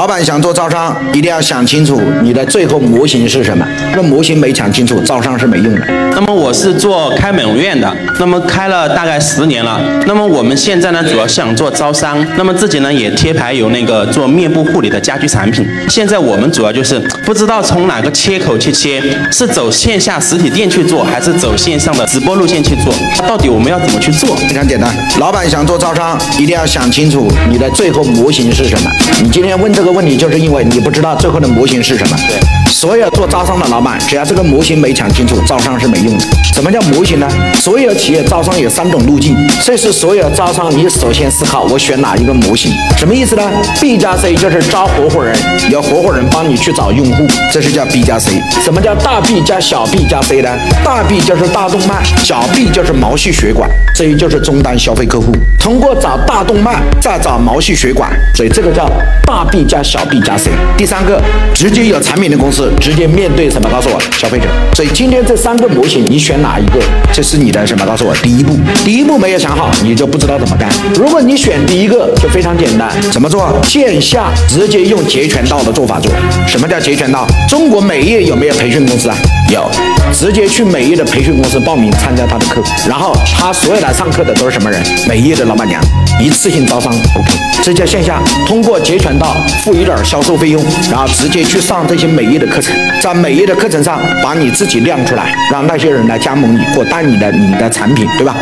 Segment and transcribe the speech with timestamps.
[0.00, 3.62] 老板想做招商，一定要想清楚你的最后模型是什么。
[3.94, 5.86] 那模型没想清楚，招商是没用的。
[6.14, 9.78] 那么我是做开美容院的，那么开了大概十年了。
[10.06, 15.68] 那么我们现在呢，主要是想做招商，那么自己呢也贴牌有那个做面部护理的家居产品。
[15.90, 22.94] 现在我们主要就是不知道从哪个切口去切，是走线下实体店去做，还是走线上的直播路线去做？
[23.28, 24.34] 到底我们要怎么去做？
[24.48, 28.90] 非常简单，老板想做招商，一定要想清楚你的最后模型是什么。
[29.22, 29.89] 你今天问这个。
[29.90, 32.59] 问题就是因为你不知道最后的模型是什么。
[32.80, 36.24] 所有做招商的老板，只要这个模型没讲清楚，招商是没用的。
[36.54, 37.28] 什么叫模型呢？
[37.54, 42.72] 所有企业招商有三种路径，这是所有招商你首先思考，我选哪一个模型？
[42.96, 43.42] 什么意思呢
[43.82, 45.36] ？B 加 C 就是招合伙人，
[45.70, 48.40] 有合伙人帮你去找用户，这是叫 B 加 C。
[48.62, 50.48] 什么叫大 B 加小 B 加 C 呢？
[50.82, 55.34] 大 B 就是大动脉，小 B 就是毛细血管，，C 就是终端消费客户。
[55.58, 58.90] 通过找大动脉，再找毛细血管，所以这个叫
[59.26, 60.50] 大 B 加小 B 加 C。
[60.78, 61.22] 第三个，
[61.54, 63.68] 直接有产品的公司，直接面对什么？
[63.70, 64.44] 告诉我，消费者。
[64.74, 66.80] 所以今天这三个模型，你选哪一个？
[67.12, 67.84] 这是你的什么？
[67.86, 70.68] 告诉我，第一步，第一步没有想好，你就不知道怎么干。
[70.94, 73.52] 如果你选第一个，就非常简单，怎么做？
[73.64, 76.12] 线下直接用截拳道的做法做。
[76.46, 77.26] 什么叫截拳道？
[77.48, 79.16] 中国美业有没有培训公司啊？
[79.50, 79.68] 有，
[80.12, 84.80] 直接去美业的培训公司报名参加他的课，然后他所有来上课的都是什么人？
[85.08, 85.80] 美业的老板娘，
[86.20, 98.36] 一次性招商，OK，这叫线下，通过截拳道付一点销售费用，然后直接去上这些美业的课程，在美业的课程上把你自己亮出来，让那些人来加盟你或带你的你的产品，对吧？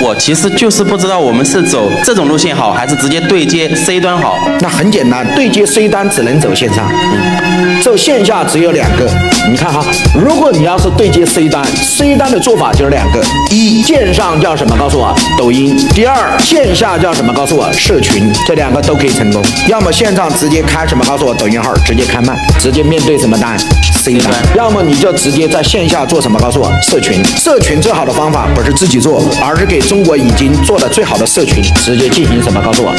[0.00, 4.38] 我其实就是不知道我们是走这种路线好，还是直接对接 C 端好。
[4.60, 9.10] 那很简单，对接 C 端只能走线上，嗯，走线下只有两个。
[9.50, 14.76] 你看哈，如果你要是对接 C 端，C 端的做法就是两个：一线上叫什么？
[14.76, 17.32] 告诉我，抖音；第二线下叫什么？
[17.32, 18.32] 告诉我，社群。
[18.46, 19.42] 这两个都可以成功。
[19.66, 21.04] 要么线上直接开什么？
[21.06, 23.58] 告诉我，抖音号直接开卖，直接面对什么单
[24.04, 24.32] ？C 端。
[24.54, 26.38] 要么你就直接在线下做什么？
[26.38, 27.24] 告诉我，社群。
[27.36, 29.87] 社群最好的方法不是自己做，而是给。
[29.88, 32.60] 中国已经做的最好的社群，直接进行什么？
[32.62, 32.92] 告诉我，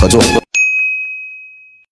[0.00, 0.22] 合作。